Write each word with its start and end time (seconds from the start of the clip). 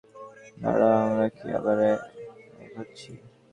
দাঁড়াও, 0.61 0.95
আমরা 1.05 1.25
কি 1.35 1.45
আবার 1.59 1.77
এক 2.63 2.71
হচ্ছি? 2.77 3.09